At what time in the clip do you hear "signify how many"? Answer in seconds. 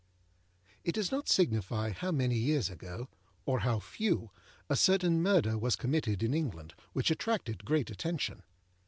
1.29-2.35